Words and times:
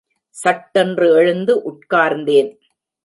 சட்டென்று 0.35 1.07
எழுந்து 1.11 1.53
உட்கார்ந்தேன். 1.71 2.51